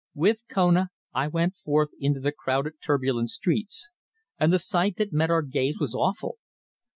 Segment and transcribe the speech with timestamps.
[0.15, 3.91] With Kona I went forth into the crowded, turbulent streets,
[4.39, 6.39] and the sight that met our gaze was awful.